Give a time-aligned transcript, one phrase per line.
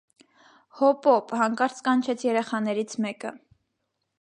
[0.77, 3.35] -Հո՜պոպ,- հանկարծ կանչեց երեխաներից մեկը: